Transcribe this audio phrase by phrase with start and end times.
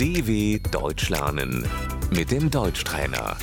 [0.00, 1.62] DW Deutsch lernen
[2.10, 3.36] mit dem Deutschtrainer.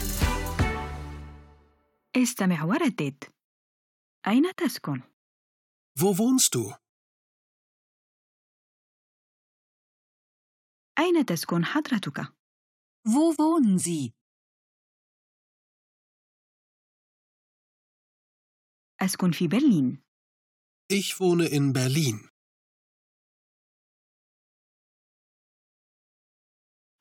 [2.15, 3.23] استمع وردد
[4.27, 5.01] أين تسكن؟
[5.99, 6.73] Wo wohnst du?
[10.99, 12.33] أين تسكن حضرتك؟
[13.07, 14.11] Wo wohnen Sie?
[19.01, 20.03] أسكن في برلين
[20.91, 22.26] Ich wohne in Berlin.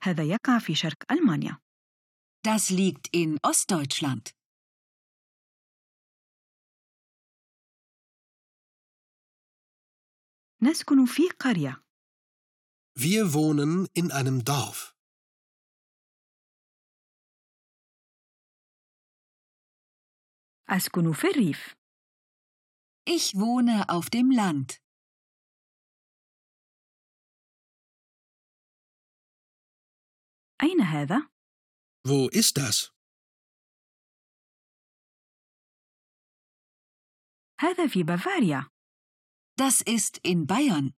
[0.06, 1.59] هذا يقع في شرق ألمانيا
[2.48, 4.32] Das liegt in Ostdeutschland.
[10.62, 11.82] نسكن في قرية
[12.98, 14.95] Wir wohnen in einem Dorf.
[20.68, 21.74] أسكن في الريف
[23.04, 24.80] Ich wohne auf dem Land.
[30.62, 31.30] أين هذا؟
[32.08, 32.92] Wo ist das?
[37.61, 38.70] هذا في بافاريا
[39.56, 40.92] Das ist in Bayern.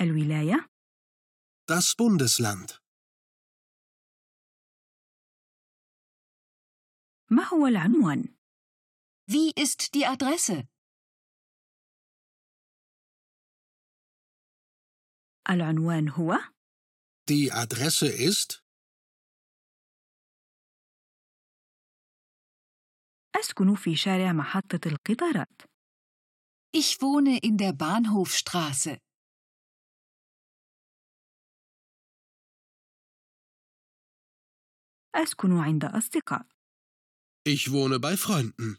[0.00, 0.68] الولاية
[1.70, 2.78] Das Bundesland.
[7.30, 8.36] ما هو العنوان؟
[9.30, 10.68] Wie ist die Adresse?
[15.50, 16.34] العنوان هو
[17.30, 18.62] Die Adresse ist
[23.36, 25.62] أسكن في شارع محطة القطارات
[26.74, 28.98] Ich wohne in der Bahnhofstraße.
[35.14, 36.46] أسكن عند أصدقاء
[37.44, 38.78] Ich wohne bei Freunden.